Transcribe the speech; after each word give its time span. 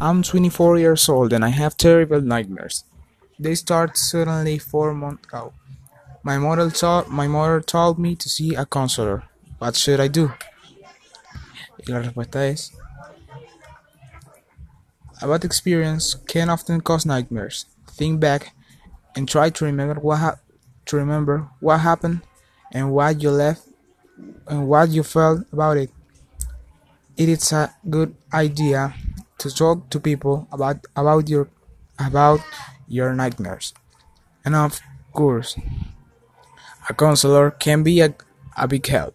I'm 0.00 0.22
twenty-four 0.22 0.78
years 0.78 1.08
old 1.08 1.32
and 1.32 1.44
I 1.44 1.50
have 1.50 1.76
terrible 1.76 2.20
nightmares. 2.20 2.84
They 3.38 3.54
start 3.54 3.96
suddenly 3.96 4.58
four 4.58 4.94
months 4.94 5.24
ago. 5.26 5.52
My 6.22 6.38
mother 6.38 6.70
told 6.70 7.08
my 7.08 7.26
mother 7.26 7.60
told 7.60 7.98
me 7.98 8.16
to 8.16 8.28
see 8.28 8.54
a 8.54 8.64
counselor. 8.64 9.24
What 9.58 9.76
should 9.76 10.00
I 10.00 10.08
do? 10.08 10.32
Y 11.78 11.84
la 11.88 12.00
respuesta 12.00 12.50
es: 12.50 12.72
A 15.20 15.26
bad 15.28 15.44
experience 15.44 16.16
can 16.26 16.50
often 16.50 16.80
cause 16.80 17.06
nightmares. 17.06 17.66
Think 17.88 18.20
back 18.20 18.52
and 19.14 19.28
try 19.28 19.50
to 19.50 19.64
remember 19.64 20.00
what 20.00 20.38
to 20.86 20.96
remember 20.96 21.48
what 21.60 21.78
happened 21.78 22.22
and 22.72 22.90
what 22.90 23.22
you 23.22 23.30
left 23.30 23.62
and 24.48 24.66
what 24.66 24.90
you 24.90 25.02
felt 25.02 25.46
about 25.52 25.76
it. 25.76 25.90
It 27.16 27.28
is 27.28 27.52
a 27.52 27.74
good 27.88 28.14
idea 28.32 28.94
to 29.44 29.52
talk 29.52 29.90
to 29.90 30.00
people 30.00 30.48
about 30.50 30.88
about 30.96 31.28
your 31.28 31.48
about 32.00 32.40
your 32.88 33.12
nightmares. 33.14 33.74
And 34.44 34.56
of 34.56 34.80
course, 35.12 35.56
a 36.88 36.94
counselor 36.94 37.50
can 37.50 37.82
be 37.82 38.00
a, 38.00 38.14
a 38.56 38.66
big 38.68 38.86
help. 38.86 39.14